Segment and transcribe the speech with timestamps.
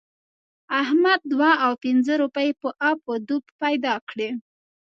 [0.81, 4.29] احمد دوه او پينځه روپۍ په اپ و دوپ پیدا کړې.